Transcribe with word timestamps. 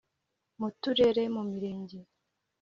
Mu 0.59 0.69
turere 0.81 1.23
mu 1.35 1.41
mirenge 1.49 1.97